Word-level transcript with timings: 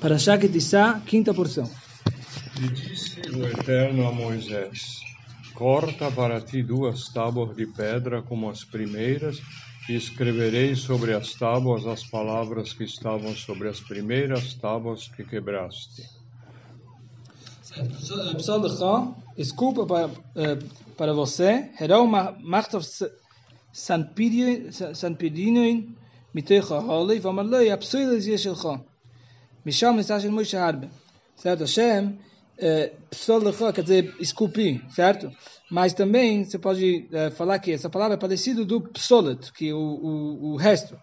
Para 0.00 0.18
Shaketissá, 0.18 1.00
quinta 1.04 1.34
porção. 1.34 1.70
E 2.58 2.68
disse 2.68 3.20
o 3.36 3.46
Eterno 3.46 4.08
a 4.08 4.12
Moisés: 4.12 5.00
Corta 5.54 6.10
para 6.10 6.40
ti 6.40 6.62
duas 6.62 7.10
tábuas 7.10 7.54
de 7.54 7.66
pedra 7.66 8.22
como 8.22 8.48
as 8.48 8.64
primeiras, 8.64 9.42
e 9.88 9.94
escreverei 9.94 10.74
sobre 10.74 11.12
as 11.12 11.34
tábuas 11.34 11.86
as 11.86 12.02
palavras 12.02 12.72
que 12.72 12.84
estavam 12.84 13.36
sobre 13.36 13.68
as 13.68 13.80
primeiras 13.80 14.54
tábuas 14.54 15.06
que 15.08 15.22
quebraste. 15.22 16.08
Chó, 18.40 19.14
desculpa 19.36 19.86
para, 19.86 20.10
eh, 20.34 20.58
para 20.96 21.12
você. 21.12 21.70
Herau 21.78 22.06
machtov 22.06 22.82
sanpidinoin 23.72 25.94
mitoich 26.34 26.72
ha'holei, 26.72 27.20
v'amar 27.20 27.44
loi, 27.44 27.70
apsuil 27.70 28.18
Misham 29.70 29.96
nisa 29.96 30.18
shel 30.18 30.32
Moshe 30.32 30.56
Harbe. 30.56 30.90
Certo? 31.36 31.60
Hashem, 31.60 32.18
de 32.58 32.92
Chó, 33.12 33.72
quer 33.72 33.82
dizer, 33.82 34.16
esculpir, 34.18 34.82
certo? 34.90 35.30
Mas 35.70 35.94
também 35.94 36.44
você 36.44 36.58
pode 36.58 37.08
eh, 37.12 37.30
falar 37.30 37.60
que 37.60 37.70
essa 37.70 37.88
palavra 37.88 38.14
é 38.14 38.18
parecida 38.18 38.64
do 38.64 38.80
psolet, 38.80 39.52
que 39.52 39.72
o, 39.72 39.78
o, 39.78 40.52
o 40.52 40.56
resto. 40.56 40.98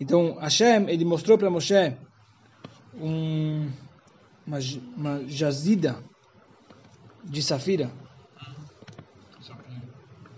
Então, 0.00 0.36
Hashem, 0.40 0.88
ele 0.88 1.04
mostrou 1.04 1.38
para 1.38 1.48
Moshe 1.48 1.96
um, 3.00 3.70
uma, 4.44 4.58
uma 4.96 5.24
jazida 5.28 5.96
de 7.24 7.40
safira. 7.40 7.88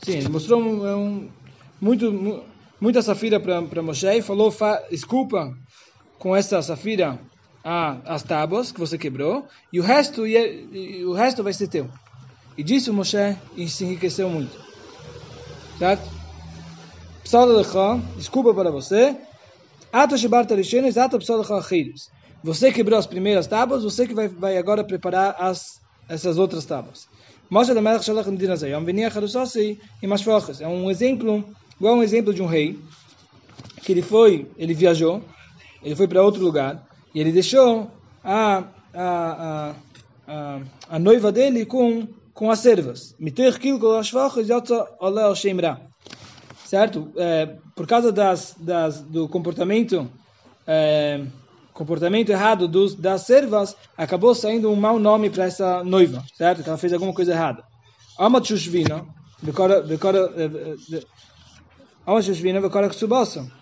Sim, 0.05 0.19
ele 0.19 0.29
mostrou 0.29 0.61
um, 0.61 0.97
um, 0.97 1.31
muito, 1.81 2.45
muita 2.79 3.01
safira 3.01 3.41
para 3.41 3.83
Moshe 3.83 4.07
e 4.07 4.21
falou, 4.21 4.51
fa, 4.51 4.87
esculpa 4.91 5.57
com 6.19 6.37
essa 6.37 6.61
safira 6.61 7.19
a, 7.65 7.99
as 8.07 8.23
tábuas 8.23 8.73
que 8.73 8.81
você 8.81 8.97
quebrou 8.97 9.47
e 9.73 9.79
o 9.81 9.83
resto, 9.83 10.27
e, 10.27 11.05
o 11.05 11.13
resto 11.13 11.43
vai 11.43 11.53
ser 11.53 11.69
teu. 11.69 11.89
E 12.57 12.63
disse 12.63 12.91
o 12.91 12.95
Moshe 12.95 13.37
e 13.57 13.69
se 13.69 13.85
enriqueceu 13.85 14.29
muito. 14.29 14.59
Certo? 15.79 16.09
Desculpa 18.17 18.53
para 18.53 18.71
você. 18.71 19.17
Você 22.43 22.73
quebrou 22.73 22.99
as 22.99 23.07
primeiras 23.07 23.47
tábuas, 23.47 23.83
você 23.83 24.07
que 24.07 24.15
vai, 24.15 24.29
vai 24.29 24.57
agora 24.57 24.83
preparar 24.83 25.37
as, 25.39 25.81
essas 26.09 26.39
outras 26.39 26.65
tábuas. 26.65 27.09
É 30.61 30.69
um 30.69 30.91
exemplo, 30.91 31.45
igual 31.79 31.97
um 31.97 32.03
exemplo 32.03 32.33
de 32.33 32.43
um 32.43 32.47
rei, 32.47 32.79
que 33.83 33.93
ele 33.93 34.03
foi, 34.03 34.47
ele 34.57 34.75
viajou, 34.75 35.23
ele 35.83 35.97
foi 35.97 36.07
para 36.07 36.23
outro 36.23 36.43
lugar, 36.43 36.87
e 37.15 37.21
ele 37.21 37.33
deixou 37.33 37.91
a, 38.23 38.65
a, 38.95 39.75
a, 40.27 40.61
a, 40.89 40.99
noiva 40.99 41.33
dele 41.33 41.67
com, 41.67 42.07
com 42.33 42.51
as 42.51 42.61
servas. 42.61 43.15
Certo? 46.65 47.11
É, 47.17 47.57
por 47.75 47.87
causa 47.87 48.13
das, 48.13 48.55
das, 48.59 49.01
do 49.01 49.29
comportamento 49.29 50.09
é, 50.67 51.25
comportamento 51.73 52.31
errado 52.31 52.69
dos, 52.69 52.95
das 52.95 53.23
servas, 53.23 53.75
acabou 53.97 54.35
saindo 54.35 54.71
um 54.71 54.77
mau 54.77 54.99
nome 54.99 55.31
para 55.31 55.45
essa 55.45 55.83
noiva, 55.83 56.23
certo? 56.35 56.63
Que 56.63 56.69
ela 56.69 56.79
fez 56.79 56.93
alguma 56.93 57.15
coisa 57.15 57.33
errada. 57.33 57.65
Amat 58.19 58.47
Shushvina, 58.47 59.07
Amat 62.07 62.25
Shushvina, 62.25 62.61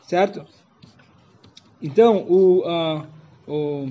certo? 0.03 0.45
Então, 1.81 2.27
o, 2.29 2.61
uh, 2.67 3.07
o, 3.49 3.89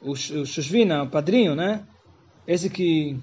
o, 0.00 0.12
o 0.12 0.46
Shushvina, 0.46 1.02
o 1.02 1.08
padrinho, 1.08 1.54
né? 1.54 1.84
Esse 2.46 2.70
que, 2.70 3.18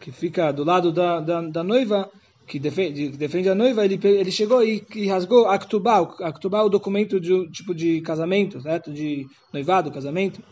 que 0.00 0.10
fica 0.10 0.52
do 0.52 0.64
lado 0.64 0.92
da, 0.92 1.20
da, 1.20 1.40
da 1.42 1.62
noiva, 1.62 2.10
que 2.46 2.58
defende, 2.58 3.10
defende 3.10 3.48
a 3.48 3.54
noiva, 3.54 3.84
ele, 3.84 3.98
ele 4.02 4.30
chegou 4.30 4.64
e, 4.64 4.84
e 4.94 5.06
rasgou 5.08 5.46
a 5.46 5.54
Aktubá, 5.54 6.00
Aktubá 6.20 6.60
é 6.60 6.62
o 6.62 6.68
documento 6.68 7.20
de 7.20 7.48
tipo 7.50 7.74
de 7.74 8.00
casamento, 8.00 8.60
certo? 8.60 8.92
De 8.92 9.26
noivado, 9.52 9.90
casamento. 9.90 10.42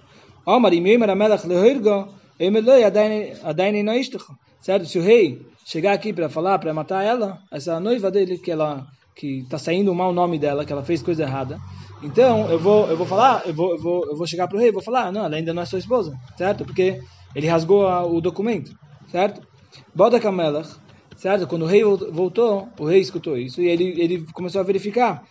Omar 0.44 0.74
e 0.74 0.80
Meimar 0.80 1.10
Amelach 1.10 1.46
Lehoirgo, 1.46 2.08
Emeloi 2.38 2.84
Adaini 2.84 3.82
Noishtach. 3.82 4.24
Certo? 4.60 4.86
Se 4.86 4.98
o 4.98 5.02
rei 5.02 5.46
chegar 5.64 5.92
aqui 5.92 6.12
para 6.12 6.28
falar, 6.28 6.58
para 6.58 6.74
matar 6.74 7.04
ela, 7.04 7.40
essa 7.52 7.78
noiva 7.78 8.10
dele, 8.10 8.38
que 8.38 8.50
ela 8.50 8.86
que 9.16 9.38
está 9.38 9.58
saindo 9.58 9.90
um 9.90 9.94
mau 9.94 10.12
nome 10.12 10.38
dela, 10.38 10.64
que 10.64 10.72
ela 10.72 10.84
fez 10.84 11.02
coisa 11.02 11.22
errada. 11.22 11.58
Então, 12.02 12.50
eu 12.50 12.58
vou, 12.58 12.86
eu 12.86 12.96
vou 12.96 13.06
falar, 13.06 13.42
eu 13.46 13.54
vou, 13.54 13.72
eu 13.72 13.82
vou, 13.82 14.06
eu 14.06 14.16
vou 14.16 14.26
chegar 14.26 14.46
para 14.46 14.58
o 14.58 14.60
rei, 14.60 14.70
vou 14.70 14.82
falar, 14.82 15.10
não, 15.10 15.24
ela 15.24 15.34
ainda 15.34 15.54
não 15.54 15.62
é 15.62 15.64
sua 15.64 15.78
esposa, 15.78 16.14
certo? 16.36 16.66
Porque 16.66 17.00
ele 17.34 17.46
rasgou 17.48 17.88
a, 17.88 18.04
o 18.04 18.20
documento, 18.20 18.78
certo? 19.10 19.40
Boda 19.94 20.20
Kamelach, 20.20 20.68
Certo? 21.16 21.46
Quando 21.46 21.62
o 21.62 21.66
rei 21.66 21.82
voltou, 21.82 22.68
o 22.78 22.84
rei 22.84 23.00
escutou 23.00 23.38
isso 23.38 23.62
e 23.62 23.68
ele, 23.68 23.98
ele 23.98 24.26
começou 24.34 24.60
a 24.60 24.64
verificar. 24.64 25.24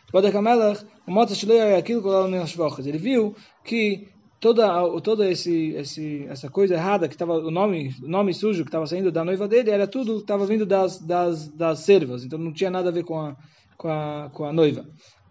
Ele 2.90 2.98
viu 2.98 3.36
que 3.64 4.08
toda, 4.40 5.02
toda 5.02 5.30
esse, 5.30 5.74
esse, 5.76 6.26
essa 6.28 6.50
coisa 6.50 6.74
errada, 6.74 7.08
que 7.08 7.14
estava 7.14 7.34
o 7.34 7.52
nome, 7.52 7.96
o 8.02 8.08
nome 8.08 8.34
sujo 8.34 8.64
que 8.64 8.70
estava 8.70 8.88
saindo 8.88 9.12
da 9.12 9.24
noiva 9.24 9.48
dele, 9.48 9.70
era 9.70 9.86
tudo 9.86 10.18
estava 10.18 10.46
vindo 10.46 10.66
das, 10.66 11.00
das, 11.00 11.48
das 11.50 11.80
servas, 11.80 12.24
então 12.24 12.38
não 12.40 12.52
tinha 12.52 12.70
nada 12.70 12.90
a 12.90 12.92
ver 12.92 13.04
com 13.04 13.20
a, 13.20 13.36
com 13.78 13.88
a, 13.88 14.30
com 14.34 14.46
a 14.46 14.54
noiva. 14.54 14.86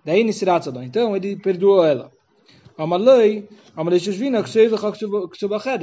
Daí 0.04 0.22
Nisiratzadon, 0.22 0.82
então 0.82 1.16
ele 1.16 1.36
perdoou 1.36 1.84
ela. 1.84 2.10
Amalei, 2.76 3.48
Amalei 3.76 4.00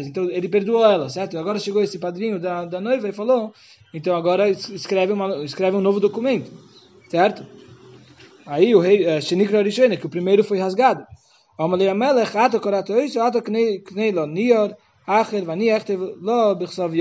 então 0.06 0.30
ele 0.30 0.50
perdoou 0.50 0.86
ela, 0.86 1.10
certo? 1.10 1.38
Agora 1.38 1.58
chegou 1.58 1.82
esse 1.82 1.98
padrinho 1.98 2.40
da, 2.40 2.66
da 2.66 2.82
noiva 2.82 3.08
e 3.08 3.14
falou, 3.14 3.54
então 3.94 4.16
agora 4.16 4.50
escreve, 4.50 5.14
uma, 5.14 5.44
escreve 5.44 5.78
um 5.78 5.82
novo 5.82 6.00
documento, 6.00 6.52
certo? 7.10 7.46
Aí 8.46 8.76
o 8.76 8.80
rei 8.80 9.06
eh, 9.06 9.22
Shenikra 9.22 9.64
que 9.98 10.06
o 10.06 10.10
primeiro 10.10 10.44
foi 10.44 10.60
rasgado. 10.60 11.06
Amalei 11.58 11.88
Amelech, 11.88 12.38
Ato 12.38 12.60
Korato 12.60 12.94
Oiso, 12.94 13.22
Ato 13.22 13.42
Knei 13.42 14.12
Lo 14.12 14.26
Nior, 14.26 14.76
Acher 15.08 15.44
Vani 15.44 15.70
Lo 16.20 16.56
Bichsav. 16.56 16.92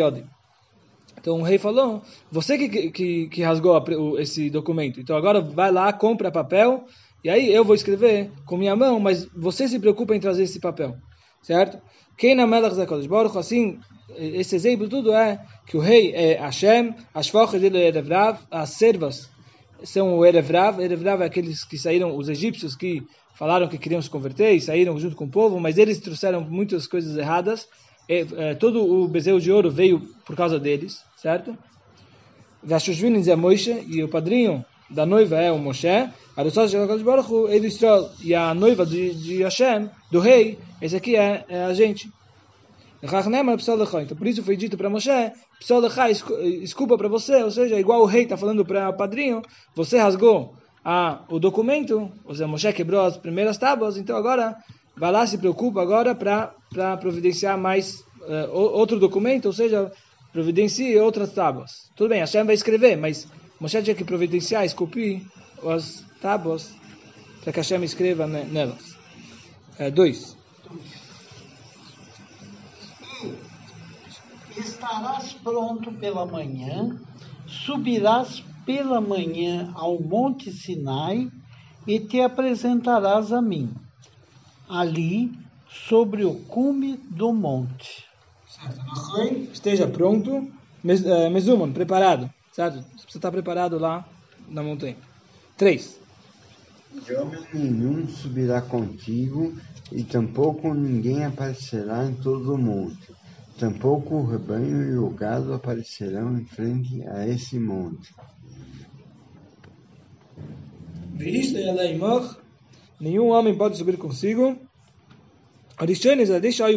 Então 1.20 1.38
o 1.38 1.42
rei 1.42 1.58
falou, 1.58 2.02
você 2.30 2.56
que, 2.56 2.90
que, 2.90 3.28
que 3.28 3.42
rasgou 3.42 4.18
esse 4.18 4.48
documento, 4.48 5.00
então 5.00 5.16
agora 5.16 5.40
vai 5.40 5.70
lá, 5.70 5.92
compra 5.92 6.30
papel, 6.30 6.86
e 7.22 7.28
aí 7.28 7.52
eu 7.52 7.64
vou 7.64 7.74
escrever 7.74 8.30
com 8.46 8.56
minha 8.56 8.74
mão, 8.74 8.98
mas 8.98 9.26
você 9.36 9.68
se 9.68 9.78
preocupa 9.78 10.16
em 10.16 10.20
trazer 10.20 10.44
esse 10.44 10.58
papel, 10.58 10.96
certo? 11.42 11.78
Quem 12.16 12.34
na 12.34 12.46
Melech 12.46 12.74
Zakodesh 12.74 13.06
Baruch, 13.06 13.36
assim, 13.36 13.78
esse 14.16 14.56
exemplo 14.56 14.88
tudo 14.88 15.12
é 15.12 15.44
que 15.66 15.76
o 15.76 15.80
rei 15.80 16.12
é 16.14 16.38
Hashem, 16.38 16.94
as 17.12 17.28
foches 17.28 17.60
dele 17.60 17.78
é 17.78 17.88
Erevrav, 17.88 18.40
as 18.50 18.70
servas 18.70 19.28
são 19.82 20.18
o 20.18 20.24
Erevrav, 20.24 20.80
Erevrav 20.80 21.22
é 21.22 21.26
aqueles 21.26 21.64
que 21.64 21.78
saíram, 21.78 22.16
os 22.16 22.28
egípcios 22.28 22.74
que 22.74 23.02
falaram 23.34 23.68
que 23.68 23.78
queriam 23.78 24.00
se 24.00 24.10
converter 24.10 24.52
e 24.52 24.60
saíram 24.60 24.98
junto 24.98 25.16
com 25.16 25.24
o 25.24 25.30
povo, 25.30 25.60
mas 25.60 25.78
eles 25.78 25.98
trouxeram 25.98 26.40
muitas 26.42 26.86
coisas 26.86 27.16
erradas, 27.16 27.68
e, 28.08 28.26
é, 28.36 28.54
todo 28.54 28.82
o 28.82 29.06
bezerro 29.06 29.40
de 29.40 29.52
ouro 29.52 29.70
veio 29.70 30.00
por 30.24 30.34
causa 30.34 30.58
deles, 30.58 31.02
certo? 31.20 31.56
Vashushvin 32.62 33.28
é 33.28 33.36
Moishe, 33.36 33.84
e 33.88 34.02
o 34.02 34.08
padrinho 34.08 34.64
da 34.88 35.04
noiva 35.04 35.36
é 35.36 35.52
o 35.52 35.58
Moshe, 35.58 36.08
e 38.22 38.34
a 38.34 38.54
noiva 38.54 38.86
de, 38.86 39.14
de 39.14 39.42
Hashem, 39.42 39.90
do 40.10 40.18
rei, 40.18 40.58
esse 40.80 40.96
aqui 40.96 41.16
é, 41.16 41.44
é 41.48 41.64
a 41.64 41.74
gente. 41.74 42.10
Então, 43.02 44.16
por 44.16 44.26
isso 44.26 44.42
foi 44.42 44.56
dito 44.56 44.76
para 44.76 44.90
Moshe, 44.90 45.32
desculpa 46.60 46.96
para 46.96 47.08
você, 47.08 47.42
ou 47.42 47.50
seja, 47.50 47.78
igual 47.78 48.00
o 48.00 48.06
rei 48.06 48.22
está 48.22 48.36
falando 48.36 48.64
para 48.64 48.88
o 48.88 48.96
padrinho, 48.96 49.42
você 49.74 49.98
rasgou 49.98 50.54
a, 50.84 51.22
o 51.28 51.38
documento, 51.38 52.10
ou 52.24 52.34
seja, 52.34 52.46
Moshe 52.46 52.72
quebrou 52.72 53.02
as 53.02 53.16
primeiras 53.16 53.58
tábuas, 53.58 53.96
então 53.96 54.16
agora 54.16 54.56
vai 54.96 55.12
lá, 55.12 55.26
se 55.26 55.38
preocupa 55.38 55.82
agora 55.82 56.14
para 56.14 56.96
providenciar 56.98 57.58
mais 57.58 58.00
uh, 58.20 58.50
outro 58.52 58.98
documento, 58.98 59.46
ou 59.46 59.52
seja, 59.52 59.90
providencie 60.32 60.98
outras 60.98 61.32
tábuas. 61.32 61.90
Tudo 61.94 62.10
bem, 62.10 62.20
Hashem 62.20 62.44
vai 62.44 62.54
escrever, 62.54 62.96
mas 62.96 63.26
Moshe 63.60 63.82
tinha 63.82 63.94
que 63.94 64.04
providenciar, 64.04 64.64
esculpir 64.64 65.22
as 65.66 66.04
tábuas 66.20 66.74
para 67.42 67.52
que 67.52 67.60
Hashem 67.60 67.82
escreva 67.84 68.26
nelas. 68.26 68.96
É, 69.78 69.90
dois. 69.90 70.36
Estarás 74.56 75.32
pronto 75.34 75.92
pela 75.92 76.24
manhã, 76.26 76.98
subirás 77.46 78.42
pela 78.64 79.00
manhã 79.00 79.70
ao 79.74 80.00
monte 80.00 80.52
Sinai 80.52 81.30
e 81.86 82.00
te 82.00 82.20
apresentarás 82.20 83.32
a 83.32 83.42
mim, 83.42 83.74
ali 84.68 85.32
sobre 85.68 86.24
o 86.24 86.34
cume 86.44 86.96
do 86.96 87.32
monte. 87.32 88.09
Esteja 89.52 89.86
pronto, 89.86 90.48
eh, 90.84 91.70
preparado. 91.72 92.30
Certo? 92.52 92.84
Você 92.96 93.18
está 93.18 93.30
preparado 93.30 93.78
lá 93.78 94.06
na 94.48 94.62
montanha. 94.62 94.96
Três. 95.56 95.98
E 97.08 97.14
homem 97.14 97.40
nenhum 97.54 98.08
subirá 98.08 98.60
contigo, 98.60 99.54
e 99.92 100.02
tampouco 100.02 100.74
ninguém 100.74 101.24
aparecerá 101.24 102.06
em 102.06 102.14
todo 102.14 102.54
o 102.54 102.58
monte. 102.58 103.14
Tampouco 103.58 104.16
o 104.16 104.26
rebanho 104.26 104.90
e 104.90 104.98
o 104.98 105.10
gado 105.10 105.52
aparecerão 105.52 106.36
em 106.38 106.44
frente 106.44 107.06
a 107.06 107.28
esse 107.28 107.58
monte. 107.58 108.14
Nenhum 112.98 113.28
homem 113.28 113.56
pode 113.56 113.76
subir 113.76 113.96
consigo. 113.98 114.56
Arishones, 115.76 116.28
deixa 116.40 116.64
aí 116.64 116.76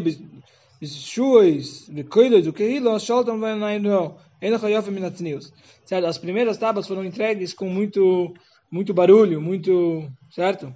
Shuis, 0.91 1.87
Vekoilos, 1.89 2.47
o 2.47 2.53
Keilo, 2.53 2.99
Sholtam 2.99 3.39
Venaino, 3.39 4.15
Enochayof 4.41 4.89
Minatznius. 4.91 5.53
Certo? 5.85 6.05
As 6.05 6.17
primeiras 6.17 6.57
tábuas 6.57 6.87
foram 6.87 7.05
entregues 7.05 7.53
com 7.53 7.69
muito, 7.69 8.33
muito 8.71 8.93
barulho, 8.93 9.41
muito. 9.41 10.09
Certo? 10.29 10.73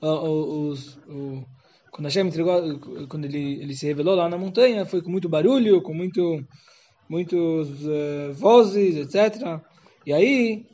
Os, 0.00 0.98
os, 1.06 1.46
quando 1.90 2.06
Hashem 2.06 2.26
entregou, 2.26 2.78
quando 3.08 3.24
ele, 3.24 3.62
ele 3.62 3.74
se 3.74 3.86
revelou 3.86 4.16
lá 4.16 4.28
na 4.28 4.36
montanha, 4.36 4.84
foi 4.84 5.00
com 5.00 5.10
muito 5.10 5.28
barulho, 5.28 5.80
com 5.80 5.94
muito, 5.94 6.44
muitos 7.08 7.84
uh, 7.84 8.32
vozes, 8.32 8.96
etc. 8.96 9.60
E 10.04 10.12
aí, 10.12 10.66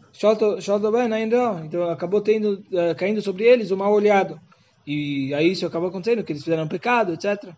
então 1.64 1.90
acabou 1.90 2.20
tendo, 2.20 2.64
uh, 2.72 2.94
caindo 2.96 3.22
sobre 3.22 3.44
eles 3.44 3.70
o 3.70 3.76
mal 3.76 3.92
olhado. 3.92 4.40
E 4.86 5.32
aí 5.34 5.52
isso 5.52 5.66
acabou 5.66 5.88
acontecendo, 5.88 6.24
que 6.24 6.32
eles 6.32 6.42
fizeram 6.42 6.64
um 6.64 6.68
pecado, 6.68 7.12
etc. 7.12 7.54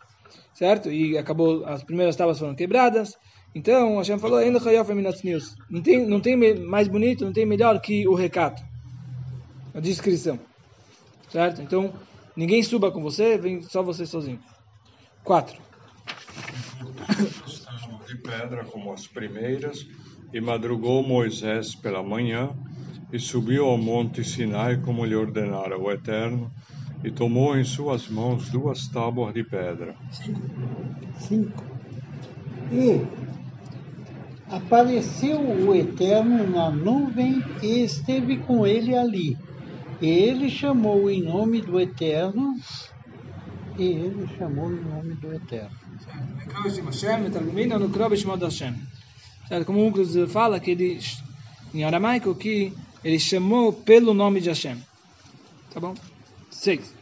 Certo? 0.54 0.90
E 0.90 1.18
acabou, 1.18 1.64
as 1.64 1.82
primeiras 1.82 2.16
tábuas 2.16 2.38
foram 2.38 2.54
quebradas. 2.54 3.16
Então, 3.54 3.98
Hashem 3.98 4.18
falou, 4.18 4.38
ainda 4.38 4.60
não 5.70 5.82
tem, 5.82 6.06
não 6.06 6.20
tem 6.20 6.36
mais 6.58 6.88
bonito, 6.88 7.24
não 7.24 7.32
tem 7.32 7.44
melhor 7.44 7.78
que 7.80 8.08
o 8.08 8.14
recato. 8.14 8.62
A 9.74 9.80
descrição. 9.80 10.38
Certo? 11.28 11.60
Então, 11.60 11.92
Ninguém 12.34 12.62
suba 12.62 12.90
com 12.90 13.02
você, 13.02 13.36
vem 13.36 13.60
só 13.60 13.82
você 13.82 14.06
sozinho. 14.06 14.40
Quatro. 15.22 15.60
de 18.06 18.16
pedra 18.16 18.64
como 18.64 18.92
as 18.92 19.06
primeiras, 19.06 19.86
e 20.32 20.40
madrugou 20.40 21.02
Moisés 21.02 21.74
pela 21.74 22.02
manhã, 22.02 22.50
e 23.12 23.18
subiu 23.18 23.66
ao 23.66 23.76
monte 23.76 24.24
Sinai 24.24 24.80
como 24.80 25.04
lhe 25.04 25.14
ordenara 25.14 25.78
o 25.78 25.90
Eterno, 25.90 26.50
e 27.04 27.10
tomou 27.10 27.58
em 27.58 27.64
suas 27.64 28.08
mãos 28.08 28.48
duas 28.50 28.86
tábuas 28.88 29.34
de 29.34 29.42
pedra. 29.42 29.94
Cinco. 31.18 31.64
E 32.70 33.04
apareceu 34.48 35.40
o 35.40 35.74
Eterno 35.74 36.48
na 36.48 36.70
nuvem 36.70 37.42
e 37.62 37.82
esteve 37.82 38.38
com 38.38 38.66
ele 38.66 38.96
ali. 38.96 39.36
Ele 40.00 40.48
chamou 40.48 41.10
em 41.10 41.22
nome 41.22 41.60
do 41.60 41.78
Eterno. 41.78 42.56
E 43.78 43.84
ele 43.84 44.28
chamou 44.38 44.70
em 44.70 44.80
nome 44.80 45.14
do 45.14 45.32
Eterno. 45.32 45.76
Como 49.66 49.86
um 49.86 50.28
fala 50.28 50.60
que 50.60 50.70
ele, 50.70 51.00
em 51.74 51.84
aramaico, 51.84 52.34
que 52.34 52.72
ele 53.04 53.18
chamou 53.18 53.72
pelo 53.72 54.14
nome 54.14 54.40
de 54.40 54.48
Hashem. 54.48 54.76
Tá 55.72 55.80
bom? 55.80 55.94
Seis. 56.62 56.94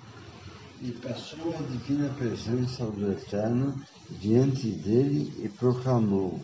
E 0.80 0.90
passou 0.92 1.54
a 1.54 1.62
divina 1.70 2.08
presença 2.14 2.86
do 2.86 3.12
Eterno 3.12 3.78
diante 4.08 4.70
dele 4.70 5.30
e 5.44 5.50
proclamou: 5.50 6.40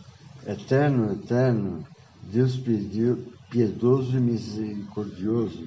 Eterno, 0.46 1.14
Eterno, 1.14 1.88
Deus 2.24 2.60
piedoso 3.48 4.18
e 4.18 4.20
misericordioso 4.20 5.66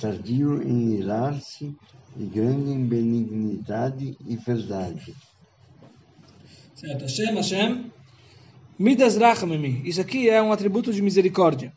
tardio 0.00 0.60
em 0.60 0.96
irar-se 0.96 1.72
e 2.16 2.24
grande 2.24 2.70
em 2.72 2.84
benignidade 2.84 4.16
e 4.26 4.36
verdade. 4.36 5.14
Certo, 6.74 7.02
Hashem, 7.02 7.36
Hashem, 7.36 7.92
Midas 8.76 9.16
Rachamimi. 9.16 9.82
Isso 9.84 10.00
aqui 10.00 10.28
é 10.28 10.42
um 10.42 10.50
atributo 10.50 10.92
de 10.92 11.00
misericórdia. 11.00 11.72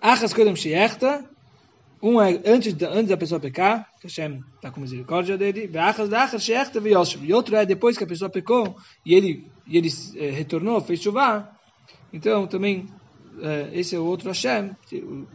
Achas 0.00 0.34
Kodem 0.34 0.56
Sheechta, 0.56 1.24
um 2.00 2.20
é 2.20 2.40
antes, 2.46 2.74
da, 2.74 2.90
antes 2.90 3.08
da 3.08 3.16
pessoa 3.16 3.40
pecar, 3.40 3.88
que 4.00 4.06
Hashem 4.06 4.42
está 4.54 4.70
com 4.70 4.80
misericórdia 4.80 5.36
dele. 5.36 5.70
E 7.22 7.32
outro 7.32 7.56
é 7.56 7.66
depois 7.66 7.98
que 7.98 8.04
a 8.04 8.06
pessoa 8.06 8.30
pecou 8.30 8.76
e 9.04 9.14
ele, 9.14 9.46
e 9.66 9.76
ele 9.76 9.88
eh, 10.16 10.30
retornou, 10.30 10.80
fez 10.80 11.00
chuva. 11.00 11.48
Então 12.12 12.46
também, 12.46 12.88
eh, 13.40 13.70
esse 13.72 13.96
é 13.96 13.98
o 13.98 14.04
outro 14.04 14.28
Hashem, 14.28 14.70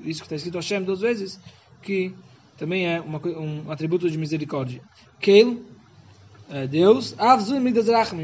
isso 0.03 0.21
que 0.21 0.25
está 0.25 0.35
escrito 0.35 0.55
Hashem 0.55 0.83
duas 0.83 1.01
vezes, 1.01 1.39
que 1.81 2.13
também 2.57 2.87
é 2.87 3.01
uma, 3.01 3.19
um 3.27 3.69
atributo 3.69 4.09
de 4.09 4.17
misericórdia. 4.17 4.81
Keil, 5.19 5.65
é 6.49 6.67
Deus. 6.67 7.15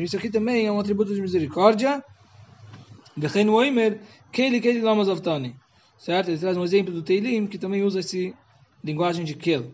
Isso 0.03 0.17
aqui 0.17 0.29
também 0.29 0.65
é 0.65 0.71
um 0.71 0.79
atributo 0.79 1.13
de 1.13 1.21
misericórdia. 1.21 2.03
Oimer, 3.51 3.99
keili 4.31 4.61
keili 4.61 4.81
lamas 4.81 5.09
avtani. 5.09 5.55
Certo? 5.99 6.29
Ele 6.29 6.39
traz 6.39 6.57
um 6.57 6.63
exemplo 6.63 6.91
do 6.91 7.03
Teilim, 7.03 7.45
que 7.45 7.59
também 7.59 7.83
usa 7.83 7.99
essa 7.99 8.17
linguagem 8.83 9.23
de 9.23 9.35
Keil. 9.35 9.71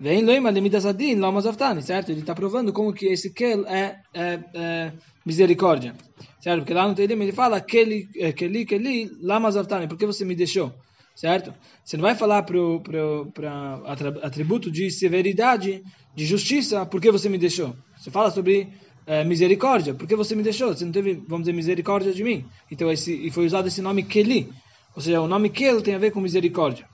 Vem 0.00 0.24
loima 0.24 0.50
de 0.52 0.60
midas 0.60 0.86
adin 0.86 1.14
lamas 1.16 1.46
avtani. 1.46 1.82
Certo? 1.82 2.10
Ele 2.10 2.20
está 2.20 2.34
provando 2.34 2.72
como 2.72 2.92
que 2.92 3.06
esse 3.06 3.30
Keil 3.30 3.64
é, 3.66 4.00
é, 4.12 4.40
é 4.54 4.92
misericórdia. 5.24 5.94
Certo? 6.40 6.60
Porque 6.60 6.74
lá 6.74 6.88
no 6.88 6.94
Teilim 6.96 7.22
ele 7.22 7.32
fala, 7.32 7.60
keili, 7.60 8.08
é, 8.16 8.32
keili, 8.32 8.64
keili 8.64 9.08
lamas. 9.22 9.54
Por 9.88 9.96
que 9.96 10.06
você 10.06 10.24
me 10.24 10.34
deixou? 10.34 10.74
certo? 11.20 11.52
Você 11.84 11.98
não 11.98 12.02
vai 12.02 12.14
falar 12.14 12.42
para 12.42 13.80
atributo 14.22 14.70
de 14.70 14.90
severidade, 14.90 15.82
de 16.14 16.24
justiça, 16.24 16.86
porque 16.86 17.10
você 17.10 17.28
me 17.28 17.36
deixou. 17.36 17.76
Você 17.98 18.10
fala 18.10 18.30
sobre 18.30 18.68
é, 19.06 19.22
misericórdia, 19.22 19.92
porque 19.92 20.16
você 20.16 20.34
me 20.34 20.42
deixou. 20.42 20.68
Você 20.68 20.84
não 20.84 20.92
teve, 20.92 21.22
vamos 21.28 21.44
dizer, 21.44 21.52
misericórdia 21.52 22.12
de 22.12 22.24
mim. 22.24 22.46
Então, 22.70 22.90
esse, 22.90 23.12
e 23.12 23.30
foi 23.30 23.44
usado 23.44 23.68
esse 23.68 23.82
nome 23.82 24.02
Keli. 24.02 24.48
Ou 24.94 25.02
seja, 25.02 25.20
o 25.20 25.28
nome 25.28 25.50
Kel 25.50 25.82
tem 25.82 25.94
a 25.94 25.98
ver 25.98 26.10
com 26.10 26.20
misericórdia. 26.20 26.86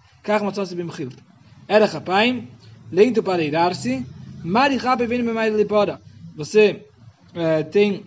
Era 1.69 1.87
rapaim, 1.87 2.48
lento 2.90 3.22
para 3.22 3.43
irar-se, 3.43 4.04
mari. 4.44 4.78
Você 6.37 6.87
é, 7.34 7.62
tem 7.62 8.04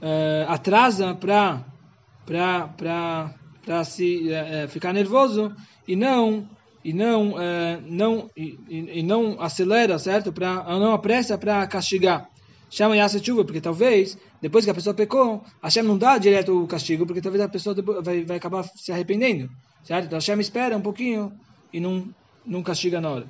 é, 0.00 0.44
atrasa 0.48 1.14
para 1.14 1.64
para 2.26 3.34
para 3.64 3.84
se 3.84 4.32
é, 4.32 4.66
ficar 4.68 4.92
nervoso 4.92 5.54
e 5.86 5.94
não 5.94 6.48
e 6.82 6.92
não 6.94 7.34
não 7.86 8.30
e, 8.36 8.58
e, 8.68 9.02
não 9.02 9.40
acelera, 9.40 9.98
certo? 9.98 10.32
Para 10.32 10.64
não 10.78 10.92
apressa 10.92 11.36
para 11.36 11.66
castigar. 11.66 12.26
Chama 12.70 12.96
Yasa 12.96 13.22
chuva 13.22 13.44
porque 13.44 13.60
talvez 13.60 14.16
depois 14.40 14.64
que 14.64 14.70
a 14.70 14.74
pessoa 14.74 14.94
pecou, 14.94 15.44
Hashem 15.62 15.82
não 15.82 15.98
dá 15.98 16.16
direto 16.16 16.62
o 16.62 16.66
castigo, 16.66 17.04
porque 17.04 17.20
talvez 17.20 17.42
a 17.42 17.48
pessoa 17.48 17.74
vai, 18.02 18.24
vai 18.24 18.36
acabar 18.36 18.62
se 18.62 18.92
arrependendo, 18.92 19.50
certo? 19.84 20.06
Então 20.06 20.18
Hashem 20.18 20.40
espera 20.40 20.76
um 20.76 20.80
pouquinho 20.80 21.32
e 21.72 21.80
não 21.80 22.08
não 22.46 22.62
castiga 22.62 23.00
na 23.00 23.10
hora. 23.10 23.26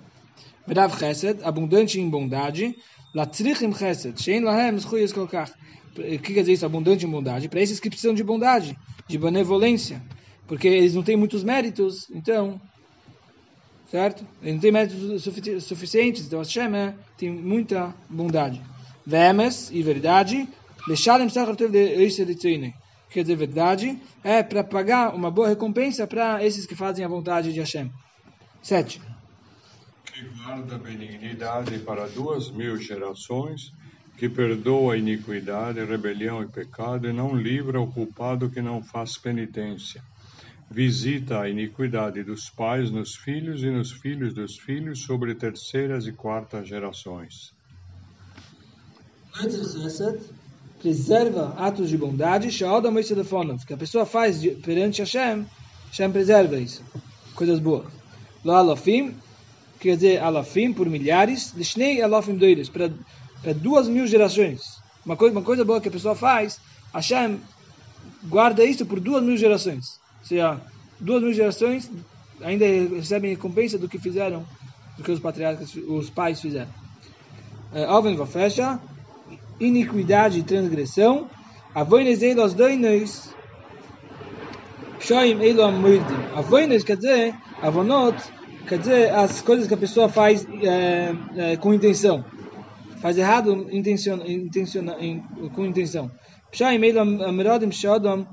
Verav 0.66 0.96
Chesed, 0.96 1.42
abundante 1.42 1.98
em 1.98 2.08
bondade, 2.08 2.76
Latzrichim 3.14 3.72
Chesed, 3.72 4.22
Shein 4.22 4.40
Lahem 4.40 4.78
Zchuyas 4.78 5.12
Kolkach. 5.12 5.52
O 5.96 6.02
que 6.02 6.18
quer 6.18 6.40
dizer 6.40 6.52
isso? 6.52 6.66
Abundante 6.66 7.04
em 7.04 7.10
bondade. 7.10 7.48
Para 7.48 7.60
esses 7.60 7.80
que 7.80 7.90
precisam 7.90 8.14
de 8.14 8.22
bondade, 8.22 8.78
de 9.08 9.18
benevolência 9.18 10.00
porque 10.50 10.66
eles 10.66 10.96
não 10.96 11.02
têm 11.04 11.16
muitos 11.16 11.44
méritos, 11.44 12.10
então, 12.10 12.60
certo? 13.88 14.26
Eles 14.42 14.54
não 14.54 14.60
têm 14.60 14.72
méritos 14.72 15.22
sufici 15.22 15.60
suficientes, 15.60 16.26
então 16.26 16.40
Hashem 16.40 16.74
é, 16.74 16.92
tem 17.16 17.30
muita 17.30 17.94
bondade. 18.08 18.60
Vemes 19.10 19.70
e 19.72 19.82
verdade, 19.82 20.48
deixarem 20.86 21.26
de 21.26 21.34
quer 23.10 23.22
dizer, 23.22 23.36
verdade, 23.36 23.98
é 24.22 24.40
para 24.40 24.62
pagar 24.62 25.12
uma 25.12 25.32
boa 25.32 25.48
recompensa 25.48 26.06
para 26.06 26.44
esses 26.44 26.64
que 26.64 26.76
fazem 26.76 27.04
a 27.04 27.08
vontade 27.08 27.52
de 27.52 27.58
Hashem. 27.58 27.90
Sete. 28.62 29.02
Que 30.04 30.22
guarda 30.38 30.78
benignidade 30.78 31.76
para 31.80 32.06
duas 32.06 32.52
mil 32.52 32.76
gerações, 32.76 33.72
que 34.16 34.28
perdoa 34.28 34.94
a 34.94 34.96
iniquidade, 34.96 35.84
rebelião 35.84 36.40
e 36.44 36.46
pecado, 36.46 37.08
e 37.08 37.12
não 37.12 37.34
livra 37.34 37.80
o 37.80 37.92
culpado 37.92 38.48
que 38.48 38.62
não 38.62 38.80
faz 38.80 39.18
penitência 39.18 40.00
visita 40.72 41.40
a 41.40 41.48
iniquidade 41.48 42.22
dos 42.22 42.48
pais 42.48 42.92
nos 42.92 43.16
filhos 43.16 43.64
e 43.64 43.70
nos 43.70 43.90
filhos 43.90 44.32
dos 44.32 44.56
filhos 44.56 45.02
sobre 45.02 45.34
terceiras 45.34 46.06
e 46.06 46.12
quartas 46.12 46.68
gerações. 46.68 47.52
Preserva 50.80 51.54
atos 51.58 51.88
de 51.90 51.96
bondade, 51.96 52.48
que 53.66 53.74
a 53.74 53.76
pessoa 53.76 54.06
faz 54.06 54.40
perante 54.62 55.00
Hashem, 55.00 55.46
Hashem 55.90 56.10
preserva 56.10 56.58
isso, 56.58 56.82
coisas 57.34 57.58
boas. 57.58 57.86
Lo 58.44 58.52
alafim, 58.52 59.14
quer 59.78 59.96
dizer 59.96 60.22
alafim 60.22 60.72
por 60.72 60.88
milhares, 60.88 61.52
lishnei 61.54 62.00
alafim 62.00 62.34
doides, 62.34 62.70
para 62.70 62.90
duas 63.54 63.88
mil 63.88 64.06
gerações. 64.06 64.80
Uma 65.04 65.16
coisa, 65.16 65.34
uma 65.34 65.44
coisa 65.44 65.64
boa 65.64 65.80
que 65.80 65.88
a 65.88 65.92
pessoa 65.92 66.14
faz, 66.14 66.58
Hashem 66.94 67.40
guarda 68.24 68.64
isso 68.64 68.86
por 68.86 69.00
duas 69.00 69.22
mil 69.22 69.36
gerações. 69.36 70.00
Ou 70.20 70.26
seja, 70.26 70.60
duas 70.98 71.22
mil 71.22 71.32
gerações 71.32 71.90
ainda 72.40 72.64
recebem 72.64 73.30
recompensa 73.30 73.78
do 73.78 73.88
que 73.88 73.98
fizeram, 73.98 74.46
do 74.96 75.02
que 75.02 75.10
os 75.10 75.20
patriarcas, 75.20 75.74
os 75.74 76.08
pais 76.10 76.40
fizeram. 76.40 76.70
Oven 77.88 78.16
fecha, 78.26 78.80
iniquidade 79.60 80.38
e 80.38 80.42
transgressão, 80.42 81.28
avoines 81.74 82.22
eilos 82.22 82.54
doinos, 82.54 83.34
shoim 84.98 85.42
elo 85.42 85.62
amurdim. 85.62 86.20
Avoines 86.34 86.82
quer 86.82 86.96
dizer, 86.96 87.34
avonot, 87.62 88.16
quer 88.66 88.78
dizer 88.78 89.14
as 89.14 89.40
coisas 89.42 89.68
que 89.68 89.74
a 89.74 89.76
pessoa 89.76 90.08
faz 90.08 90.46
é, 90.62 91.12
é, 91.36 91.56
com 91.56 91.74
intenção. 91.74 92.24
Faz 93.00 93.16
errado 93.16 93.68
intencion, 93.70 94.20
intencion, 94.26 94.86
com 95.54 95.64
intenção. 95.64 96.10
Pshaim 96.50 96.84
elo 96.84 97.00
amrodim 97.00 97.70
shodom 97.70 98.26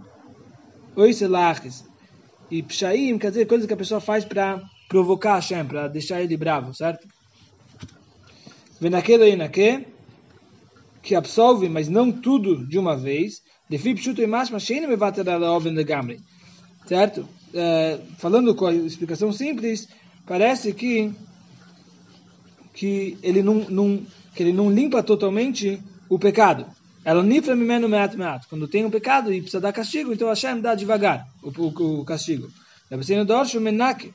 oiselachis. 0.96 1.86
E 2.50 2.64
pshaim 2.64 3.18
quer 3.18 3.30
dizer 3.30 3.46
coisas 3.46 3.68
que 3.68 3.74
a 3.74 3.78
pessoa 3.78 4.02
faz 4.02 4.26
para 4.26 4.62
provocar 4.88 5.36
Hashem, 5.36 5.66
para 5.66 5.88
deixar 5.88 6.22
ele 6.22 6.38
bravo, 6.38 6.74
certo? 6.74 7.08
Venaquele 8.80 9.30
e 9.30 9.97
que 11.08 11.16
absolve, 11.16 11.70
mas 11.70 11.88
não 11.88 12.12
tudo 12.12 12.68
de 12.68 12.78
uma 12.78 12.98
vez. 12.98 13.42
Certo? 16.86 17.28
É, 17.54 18.00
falando 18.18 18.54
com 18.54 18.66
a 18.66 18.74
explicação 18.74 19.32
simples, 19.32 19.88
parece 20.26 20.74
que 20.74 21.14
que 22.74 23.18
ele 23.24 23.42
não, 23.42 23.56
não 23.70 24.06
que 24.36 24.44
ele 24.44 24.52
não 24.52 24.70
limpa 24.70 25.02
totalmente 25.02 25.82
o 26.10 26.20
pecado. 26.20 26.66
Ela 27.06 27.24
nifra 27.24 27.56
meat 27.56 28.18
meat. 28.18 28.46
Quando 28.50 28.68
tem 28.68 28.84
um 28.84 28.92
pecado 28.92 29.32
e 29.32 29.40
precisa 29.40 29.62
dar 29.62 29.72
castigo, 29.72 30.12
então 30.12 30.28
Hashem 30.28 30.60
dá 30.60 30.76
devagar 30.76 31.26
o, 31.42 31.50
o, 31.50 32.02
o 32.02 32.06
castigo. 32.06 32.50
Dabasino 32.90 33.24
dorshu 33.24 33.62
menake. 33.62 34.14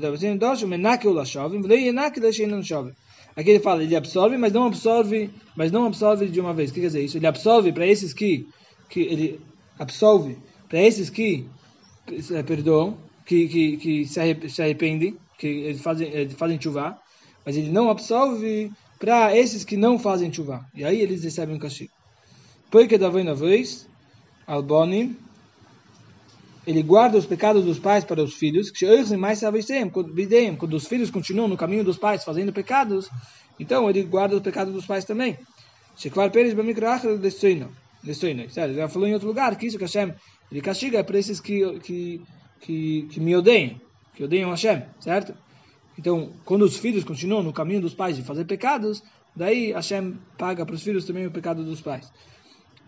Dabasino 0.00 0.38
dorshu 0.38 0.68
menake 0.68 1.08
o 1.08 1.12
lashovim, 1.12 1.60
vlei 1.60 1.86
yenake 1.86 2.20
não 2.46 2.62
chove. 2.62 2.92
Aqui 3.34 3.50
ele 3.50 3.60
fala, 3.60 3.82
ele 3.82 3.96
absorve, 3.96 4.36
mas 4.36 4.52
não 4.52 4.66
absorve, 4.66 5.30
mas 5.56 5.72
não 5.72 5.86
absorve 5.86 6.26
de 6.28 6.40
uma 6.40 6.52
vez. 6.52 6.70
O 6.70 6.74
que 6.74 6.80
quer 6.80 6.88
dizer 6.88 7.02
isso? 7.02 7.16
Ele 7.16 7.26
absorve 7.26 7.72
para 7.72 7.86
esses 7.86 8.12
que, 8.12 8.46
que 8.88 9.00
ele 9.00 9.40
absolve 9.78 10.38
para 10.68 10.80
esses 10.80 11.10
que 11.10 11.46
perdoam, 12.46 12.96
que, 13.26 13.48
que, 13.48 13.76
que 13.76 14.06
se 14.06 14.62
arrependem, 14.62 15.16
que 15.38 15.46
eles 15.46 15.80
fazem, 15.82 16.08
eles 16.08 16.34
fazem 16.34 16.60
chuva, 16.60 16.98
mas 17.44 17.56
ele 17.56 17.70
não 17.70 17.90
absolve 17.90 18.70
para 18.98 19.36
esses 19.36 19.64
que 19.64 19.76
não 19.76 19.98
fazem 19.98 20.32
chuva. 20.32 20.64
E 20.74 20.84
aí 20.84 21.00
eles 21.00 21.24
recebem 21.24 21.56
um 21.56 21.58
castigo. 21.58 21.90
Porque 22.70 22.96
da 22.96 23.10
vez, 23.10 23.86
Alboni, 24.46 25.14
ele 26.66 26.82
guarda 26.82 27.18
os 27.18 27.26
pecados 27.26 27.64
dos 27.64 27.78
pais 27.78 28.04
para 28.04 28.22
os 28.22 28.34
filhos, 28.34 28.72
quando 30.58 30.74
os 30.74 30.86
filhos 30.86 31.10
continuam 31.10 31.48
no 31.48 31.56
caminho 31.56 31.84
dos 31.84 31.98
pais 31.98 32.24
fazendo 32.24 32.52
pecados, 32.52 33.10
então 33.58 33.88
ele 33.90 34.02
guarda 34.02 34.36
os 34.36 34.42
pecados 34.42 34.72
dos 34.72 34.86
pais 34.86 35.04
também. 35.04 35.36
Ele 38.04 38.74
já 38.74 38.88
falou 38.88 39.08
em 39.08 39.14
outro 39.14 39.28
lugar 39.28 39.56
que 39.56 39.66
isso 39.66 39.78
que 39.78 39.84
Hashem 39.84 40.14
ele 40.50 40.60
castiga 40.60 41.02
para 41.02 41.18
esses 41.18 41.40
que, 41.40 41.78
que, 41.80 42.20
que, 42.60 43.08
que 43.10 43.20
me 43.20 43.34
odeiam, 43.34 43.80
que 44.14 44.22
odeiam 44.22 44.50
Hashem, 44.50 44.82
certo? 45.00 45.34
Então, 45.98 46.32
quando 46.44 46.62
os 46.62 46.76
filhos 46.76 47.04
continuam 47.04 47.42
no 47.42 47.52
caminho 47.52 47.80
dos 47.80 47.94
pais 47.94 48.16
de 48.16 48.22
fazer 48.22 48.44
pecados, 48.44 49.02
daí 49.34 49.72
Hashem 49.72 50.18
paga 50.38 50.64
para 50.64 50.74
os 50.74 50.82
filhos 50.82 51.04
também 51.04 51.26
o 51.26 51.30
pecado 51.30 51.64
dos 51.64 51.80
pais 51.80 52.10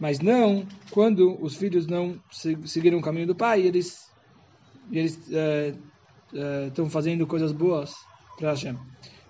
mas 0.00 0.20
não 0.20 0.66
quando 0.90 1.36
os 1.42 1.56
filhos 1.56 1.86
não 1.86 2.18
seguiram 2.64 2.98
o 2.98 3.02
caminho 3.02 3.26
do 3.26 3.34
pai 3.34 3.62
eles 3.62 4.10
eles 4.90 5.18
estão 6.66 6.84
é, 6.84 6.88
é, 6.88 6.90
fazendo 6.90 7.26
coisas 7.26 7.52
boas 7.52 7.94
para 8.36 8.50
Hashem. 8.50 8.76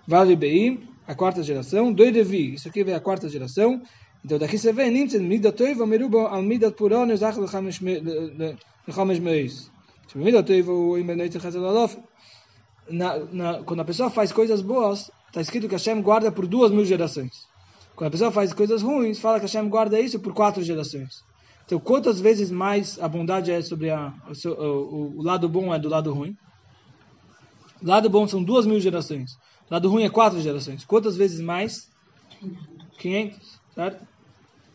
Vale 0.07 0.35
bem 0.35 0.89
a 1.07 1.15
quarta 1.15 1.43
geração, 1.43 1.93
dois 1.93 2.11
Devi, 2.11 2.55
isso 2.55 2.67
aqui 2.67 2.83
vem 2.83 2.95
a 2.95 2.99
quarta 2.99 3.29
geração. 3.29 3.81
Então 4.23 4.39
daqui 4.39 4.57
você 4.57 4.73
vê, 4.73 4.89
Nimtzen 4.89 5.21
midat 5.21 5.55
toiva 5.55 5.85
meruba 5.85 6.29
al 6.29 6.41
midat 6.41 6.75
puron 6.75 7.11
ezach 7.11 7.37
lechamesh 7.37 7.79
meis. 9.19 9.71
Midat 10.15 10.47
toiva 10.47 10.71
o 10.71 10.97
imeneit 10.97 11.39
chazal 11.39 11.65
alof. 11.65 11.97
Quando 13.65 13.81
a 13.81 13.85
pessoa 13.85 14.09
faz 14.09 14.31
coisas 14.31 14.61
boas, 14.61 15.11
está 15.27 15.41
escrito 15.41 15.67
que 15.67 15.75
Hashem 15.75 16.01
guarda 16.01 16.31
por 16.31 16.47
duas 16.47 16.71
mil 16.71 16.85
gerações. 16.85 17.47
Quando 17.95 18.07
a 18.09 18.11
pessoa 18.11 18.31
faz 18.31 18.53
coisas 18.53 18.81
ruins, 18.81 19.19
fala 19.19 19.39
que 19.39 19.45
Hashem 19.45 19.69
guarda 19.69 19.99
isso 19.99 20.19
por 20.19 20.33
quatro 20.33 20.61
gerações. 20.61 21.23
Então, 21.65 21.79
quantas 21.79 22.19
vezes 22.19 22.51
mais 22.51 22.99
a 22.99 23.07
bondade 23.07 23.51
é 23.51 23.61
sobre 23.61 23.89
a, 23.89 24.13
o, 24.27 24.49
o, 24.49 25.19
o 25.19 25.23
lado 25.23 25.47
bom 25.49 25.73
é 25.73 25.79
do 25.79 25.89
lado 25.89 26.13
ruim? 26.13 26.37
O 27.81 27.87
lado 27.87 28.09
bom 28.09 28.27
são 28.27 28.43
duas 28.43 28.65
mil 28.65 28.79
gerações. 28.79 29.33
O 29.69 29.73
lado 29.73 29.89
ruim 29.89 30.03
é 30.03 30.09
quatro 30.09 30.39
gerações. 30.41 30.83
Quantas 30.83 31.15
vezes 31.15 31.39
mais? 31.39 31.89
500, 32.99 33.59
certo? 33.73 34.07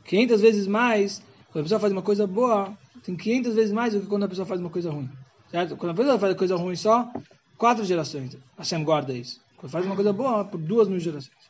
500 0.04 0.40
vezes 0.40 0.66
mais, 0.66 1.22
quando 1.52 1.60
a 1.60 1.62
pessoa 1.64 1.80
faz 1.80 1.92
uma 1.92 2.02
coisa 2.02 2.26
boa, 2.26 2.76
tem 3.04 3.16
500 3.16 3.54
vezes 3.54 3.72
mais 3.72 3.94
do 3.94 4.00
que 4.00 4.06
quando 4.06 4.24
a 4.24 4.28
pessoa 4.28 4.46
faz 4.46 4.60
uma 4.60 4.70
coisa 4.70 4.90
ruim. 4.90 5.08
Certo? 5.50 5.76
Quando 5.76 5.92
a 5.92 5.94
pessoa 5.94 6.18
faz 6.18 6.32
uma 6.32 6.38
coisa 6.38 6.56
ruim 6.56 6.76
só, 6.76 7.08
quatro 7.56 7.84
gerações. 7.84 8.36
Hashem 8.56 8.82
guarda 8.82 9.12
isso. 9.12 9.40
Quando 9.56 9.70
faz 9.70 9.86
uma 9.86 9.94
coisa 9.94 10.12
boa, 10.12 10.44
por 10.44 10.58
duas 10.58 10.88
mil 10.88 10.98
gerações. 10.98 11.50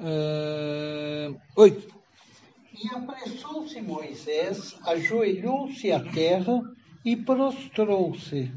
Uh, 0.00 1.38
oito. 1.56 1.94
E 2.72 2.88
apressou-se 2.94 3.78
Moisés, 3.82 4.74
ajoelhou-se 4.86 5.92
à 5.92 6.00
terra 6.00 6.62
e 7.04 7.14
prostrou-se. 7.16 8.50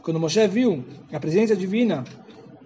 Quando 0.00 0.20
Moshe 0.20 0.46
viu 0.46 0.84
a 1.12 1.18
presença 1.18 1.56
divina 1.56 2.04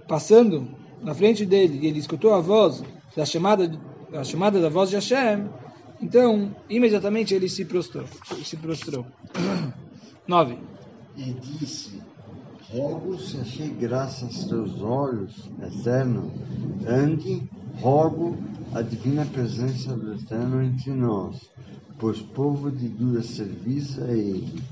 passando 0.06 0.76
na 1.00 1.14
frente 1.14 1.47
dele 1.47 1.78
e 1.80 1.87
ele 1.87 1.99
escutou 1.99 2.35
a 2.35 2.40
voz 2.40 2.82
da 3.16 3.25
chamada, 3.25 3.71
a 4.12 4.23
chamada 4.23 4.61
da 4.61 4.68
voz 4.68 4.90
de 4.90 4.97
Hashem, 4.97 5.49
então 6.02 6.54
imediatamente 6.68 7.35
ele 7.35 7.49
se 7.49 7.64
prostrou. 7.64 8.04
Se 8.44 8.56
prostrou. 8.59 9.06
9. 10.26 10.59
E 11.17 11.33
disse: 11.33 12.00
Rogo 12.71 13.19
se 13.19 13.38
achei 13.38 13.69
graça 13.69 14.25
aos 14.25 14.45
teus 14.45 14.81
olhos, 14.81 15.50
eterno, 15.61 16.33
ande, 16.87 17.43
rogo 17.81 18.37
a 18.75 18.81
divina 18.81 19.26
presença 19.26 19.95
do 19.95 20.14
Eterno 20.14 20.62
entre 20.62 20.91
nós, 20.93 21.50
pois 21.99 22.21
povo 22.21 22.71
de 22.71 22.88
dura 22.88 23.23
serviço 23.23 24.02
é 24.05 24.17
Ele, 24.17 24.62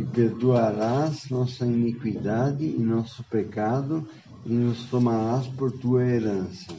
e 0.00 0.04
perdoarás 0.04 1.28
nossa 1.28 1.66
iniquidade 1.66 2.64
e 2.64 2.78
nosso 2.78 3.24
pecado, 3.24 4.06
e 4.46 4.52
nos 4.52 4.84
tomarás 4.84 5.46
por 5.48 5.72
tua 5.72 6.04
herança. 6.04 6.72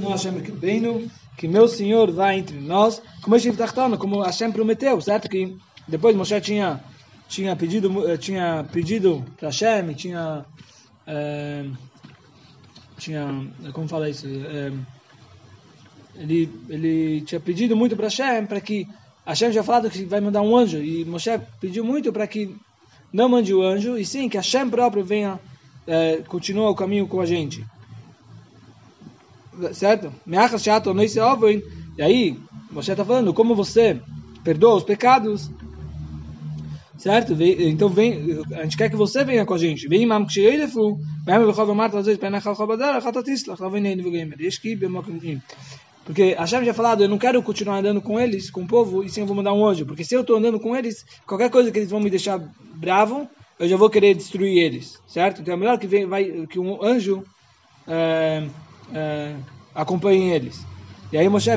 nós 0.00 0.24
que 0.24 1.10
que 1.36 1.48
meu 1.48 1.68
Senhor 1.68 2.10
vai 2.10 2.38
entre 2.38 2.58
nós, 2.60 3.00
como 3.22 3.98
como 3.98 4.22
Hashem 4.22 4.52
prometeu, 4.52 5.00
certo? 5.00 5.28
Que 5.28 5.56
depois 5.86 6.16
Moshe 6.16 6.40
tinha 6.40 6.80
tinha 7.28 7.54
pedido 7.54 7.90
tinha 8.18 8.66
pedido 8.72 9.24
para 9.36 9.48
Hashem, 9.48 9.94
tinha 9.94 10.44
é, 11.06 11.64
tinha 12.98 13.46
como 13.72 13.88
fala 13.88 14.08
isso, 14.08 14.26
é, 14.26 14.72
ele 16.16 16.50
ele 16.68 17.20
tinha 17.22 17.40
pedido 17.40 17.76
muito 17.76 17.96
para 17.96 18.06
Hashem 18.06 18.46
para 18.46 18.60
que 18.60 18.86
Hashem 19.26 19.52
já 19.52 19.62
falado 19.62 19.90
que 19.90 20.04
vai 20.04 20.20
mandar 20.20 20.42
um 20.42 20.56
anjo 20.56 20.78
e 20.78 21.04
Moshe 21.04 21.30
pediu 21.60 21.84
muito 21.84 22.12
para 22.12 22.26
que 22.26 22.56
não 23.12 23.28
mande 23.28 23.52
o 23.54 23.62
anjo 23.62 23.96
e 23.96 24.04
sim 24.04 24.28
que 24.28 24.36
Hashem 24.36 24.68
próprio 24.70 25.04
venha 25.04 25.38
é, 25.86 26.18
continua 26.26 26.70
o 26.70 26.74
caminho 26.74 27.06
com 27.06 27.20
a 27.20 27.26
gente 27.26 27.64
certo? 29.72 30.12
Meachas 30.24 30.62
chato 30.62 30.94
não 30.94 31.06
se 31.06 31.20
ouvem. 31.20 31.62
E 31.98 32.02
aí, 32.02 32.38
Moshe 32.70 32.90
está 32.90 33.04
falando, 33.04 33.34
como 33.34 33.54
você 33.54 34.00
perdoa 34.44 34.76
os 34.76 34.84
pecados, 34.84 35.50
certo? 36.96 37.34
Então 37.40 37.88
vem, 37.88 38.42
a 38.52 38.62
gente 38.62 38.76
quer 38.76 38.88
que 38.90 38.96
você 38.96 39.24
venha 39.24 39.44
com 39.44 39.54
a 39.54 39.58
gente. 39.58 39.88
Vem 39.88 40.02
imam 40.02 40.24
que 40.24 40.34
sheelefu, 40.34 40.98
vai 41.24 41.38
me 41.38 41.46
bechov 41.46 41.70
amat 41.70 41.94
às 41.94 42.06
vezes 42.06 42.20
para 42.20 42.30
nachal 42.30 42.56
chabadar, 42.56 43.00
chatatisla, 43.02 43.56
vem 43.70 43.80
nem 43.80 43.96
vegem. 43.96 44.32
Yeshki 44.38 44.76
bemokim 44.76 45.40
porque 46.10 46.34
Hashem 46.34 46.64
já 46.64 46.74
falado, 46.74 47.04
eu 47.04 47.08
não 47.08 47.18
quero 47.18 47.40
continuar 47.40 47.78
andando 47.78 48.00
com 48.00 48.18
eles, 48.18 48.50
com 48.50 48.62
o 48.62 48.66
povo, 48.66 49.04
e 49.04 49.08
sim 49.08 49.20
eu 49.20 49.26
vou 49.28 49.36
mandar 49.36 49.52
um 49.52 49.64
anjo. 49.64 49.86
Porque 49.86 50.02
se 50.02 50.12
eu 50.12 50.22
estou 50.22 50.36
andando 50.36 50.58
com 50.58 50.74
eles, 50.74 51.04
qualquer 51.24 51.50
coisa 51.50 51.70
que 51.70 51.78
eles 51.78 51.90
vão 51.90 52.00
me 52.00 52.10
deixar 52.10 52.40
bravo, 52.74 53.28
eu 53.60 53.68
já 53.68 53.76
vou 53.76 53.88
querer 53.88 54.14
destruir 54.14 54.58
eles, 54.58 54.98
certo? 55.06 55.40
Então 55.40 55.54
é 55.54 55.56
melhor 55.56 55.78
que, 55.78 55.86
vem, 55.86 56.06
vai, 56.06 56.24
que 56.48 56.58
um 56.58 56.82
anjo 56.82 57.22
é, 57.86 58.44
é, 58.92 59.36
acompanhem 59.72 60.30
eles. 60.30 60.66
E 61.12 61.18
aí 61.18 61.28
Moshe 61.28 61.50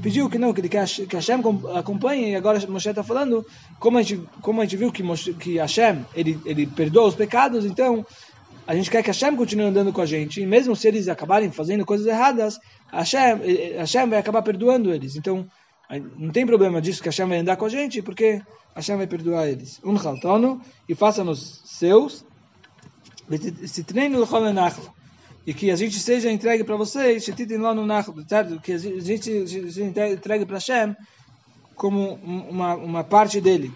pediu 0.00 0.28
que 0.28 0.38
não, 0.38 0.52
que 0.52 0.60
ele 0.60 0.68
que 0.68 0.76
Hashem 1.16 1.40
acompanhe, 1.74 2.30
e 2.30 2.36
agora 2.36 2.64
Moshe 2.66 2.88
está 2.88 3.02
falando, 3.02 3.46
como 3.78 3.98
a 3.98 4.02
gente, 4.02 4.26
como 4.42 4.60
a 4.60 4.64
gente 4.64 4.76
viu 4.76 4.90
que, 4.92 5.02
Moshe, 5.02 5.34
que 5.34 5.58
Hashem 5.58 6.04
ele, 6.14 6.40
ele 6.44 6.66
perdoa 6.66 7.08
os 7.08 7.14
pecados, 7.14 7.64
então 7.64 8.04
a 8.66 8.74
gente 8.74 8.90
quer 8.90 9.02
que 9.02 9.10
Hashem 9.10 9.36
continue 9.36 9.66
andando 9.66 9.92
com 9.92 10.00
a 10.00 10.06
gente, 10.06 10.40
e 10.40 10.46
mesmo 10.46 10.76
se 10.76 10.86
eles 10.88 11.08
acabarem 11.08 11.50
fazendo 11.50 11.84
coisas 11.84 12.06
erradas, 12.06 12.58
Hashem, 12.92 13.40
Hashem 13.76 14.08
vai 14.08 14.18
acabar 14.18 14.42
perdoando 14.42 14.92
eles. 14.92 15.16
Então, 15.16 15.46
não 16.16 16.30
tem 16.30 16.46
problema 16.46 16.80
disso 16.80 17.02
que 17.02 17.08
Hashem 17.08 17.26
vai 17.26 17.38
andar 17.38 17.56
com 17.56 17.64
a 17.64 17.68
gente, 17.68 18.00
porque 18.00 18.40
Hashem 18.74 18.96
vai 18.96 19.06
perdoar 19.06 19.48
eles. 19.48 19.80
Um 19.84 19.96
e 20.88 20.94
faça-nos 20.94 21.62
seus, 21.64 22.24
se 23.66 23.82
treine 23.82 24.16
e 25.46 25.54
que 25.54 25.70
a 25.70 25.76
gente 25.76 25.98
seja 25.98 26.30
entregue 26.30 26.64
para 26.64 26.76
vocês? 26.76 27.24
Que 28.62 28.72
a 28.72 29.00
gente 29.00 29.48
seja 29.48 29.84
entregue 29.84 30.46
para 30.46 30.56
Hashem 30.56 30.96
como 31.74 32.14
uma, 32.14 32.74
uma 32.74 33.04
parte 33.04 33.40
dele, 33.40 33.72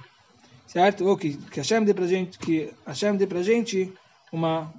certo? 0.66 1.06
Ou 1.06 1.16
que, 1.16 1.36
que 1.36 1.60
Hashem 1.60 1.84
dê 1.84 1.94
para 1.94 2.06
gente, 2.06 2.38
que 2.38 2.72
Hashem 2.86 3.16
dê 3.16 3.26
para 3.26 3.42
gente 3.42 3.92
uma 4.30 4.72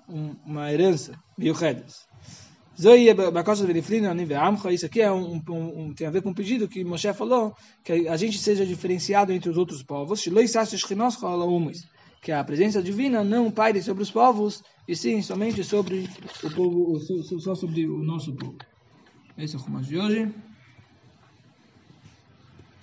uma 0.46 0.72
herança, 0.72 1.14
miuchedes. 1.38 2.06
Isso 2.78 4.86
aqui 4.86 5.02
é 5.02 5.10
um, 5.10 5.42
um, 5.50 5.54
um, 5.54 5.94
tem 5.94 6.08
a 6.08 6.12
ver 6.12 6.22
com 6.22 6.32
o 6.32 6.36
pedido 6.36 6.68
que 6.68 6.84
Moshe 6.84 7.12
falou, 7.14 7.56
que 7.84 8.08
a 8.08 8.18
gente 8.18 8.38
seja 8.38 8.66
diferenciado 8.66 9.32
entre 9.32 9.50
os 9.50 9.58
outros 9.58 9.82
povos. 9.82 10.22
Que 12.26 12.32
a 12.32 12.44
presença 12.44 12.82
divina 12.82 13.24
não 13.24 13.52
paire 13.52 13.84
sobre 13.84 14.02
os 14.02 14.10
povos, 14.10 14.64
e 14.88 14.96
sim 14.96 15.22
somente 15.22 15.64
sobre 15.64 16.10
o 16.44 16.50
povo, 16.50 17.00
só 17.40 17.54
sobre 17.54 17.86
o 17.86 18.02
nosso 18.02 18.36
povo. 18.36 18.58
Esse 19.38 19.56
é 19.56 19.60
o 19.60 19.62
de 19.88 20.00
hoje. 20.00 20.34